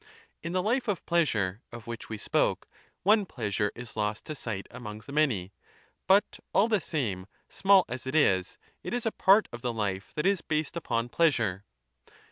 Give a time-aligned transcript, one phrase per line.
[0.41, 2.67] In the hfe of pleasure of which we spoke,
[3.03, 5.53] one pleasure is lost to sight among the many;
[6.07, 10.11] but all the same, small as it is, it is a part of the life
[10.15, 11.65] that is based upon pleasure.